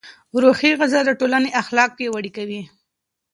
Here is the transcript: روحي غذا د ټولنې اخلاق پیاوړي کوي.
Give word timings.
روحي 0.43 0.71
غذا 0.79 0.99
د 1.05 1.11
ټولنې 1.19 1.49
اخلاق 1.61 1.89
پیاوړي 1.97 2.31
کوي. 2.37 2.61